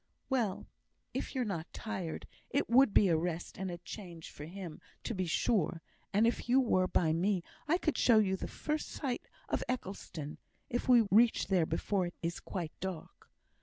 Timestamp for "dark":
12.79-13.29